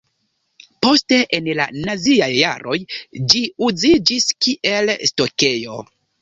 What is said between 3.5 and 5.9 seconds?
uziĝis kiel stokejo.